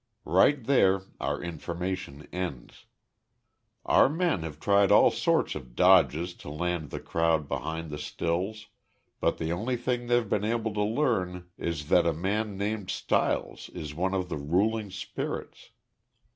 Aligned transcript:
Right 0.25 0.63
there 0.63 1.03
our 1.19 1.39
information 1.39 2.27
ends. 2.33 2.85
Our 3.85 4.09
men 4.09 4.41
have 4.41 4.59
tried 4.59 4.91
all 4.91 5.11
sorts 5.11 5.53
of 5.53 5.75
dodges 5.75 6.33
to 6.37 6.49
land 6.49 6.89
the 6.89 6.99
crowd 6.99 7.47
behind 7.47 7.91
the 7.91 7.99
stills, 7.99 8.69
but 9.19 9.37
the 9.37 9.51
only 9.51 9.77
thing 9.77 10.07
they've 10.07 10.27
been 10.27 10.43
able 10.43 10.73
to 10.73 10.81
learn 10.81 11.51
is 11.55 11.87
that 11.89 12.07
a 12.07 12.13
man 12.13 12.57
named 12.57 12.89
Stiles 12.89 13.69
is 13.75 13.93
one 13.93 14.15
of 14.15 14.27
the 14.27 14.37
ruling 14.37 14.89
spirits. 14.89 15.69